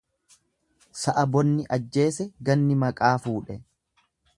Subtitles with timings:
[1.01, 3.65] Sa'a bonni ajjeese ganni maqaa fuudhe.